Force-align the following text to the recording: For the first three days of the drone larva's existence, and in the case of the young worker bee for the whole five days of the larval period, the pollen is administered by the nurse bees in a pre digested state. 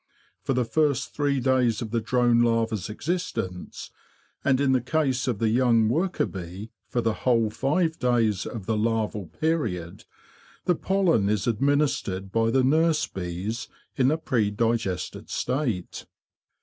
For 0.41 0.53
the 0.55 0.65
first 0.65 1.13
three 1.13 1.39
days 1.39 1.79
of 1.79 1.91
the 1.91 2.01
drone 2.01 2.41
larva's 2.41 2.89
existence, 2.89 3.91
and 4.43 4.59
in 4.59 4.71
the 4.71 4.81
case 4.81 5.27
of 5.27 5.37
the 5.37 5.49
young 5.49 5.89
worker 5.89 6.25
bee 6.25 6.71
for 6.87 7.01
the 7.01 7.13
whole 7.13 7.51
five 7.51 7.99
days 7.99 8.47
of 8.47 8.65
the 8.65 8.75
larval 8.75 9.27
period, 9.27 10.05
the 10.65 10.73
pollen 10.73 11.29
is 11.29 11.45
administered 11.45 12.31
by 12.31 12.49
the 12.49 12.63
nurse 12.63 13.05
bees 13.05 13.67
in 13.95 14.09
a 14.09 14.17
pre 14.17 14.49
digested 14.49 15.29
state. 15.29 16.07